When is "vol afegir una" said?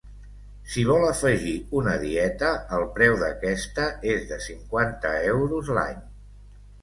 0.91-1.91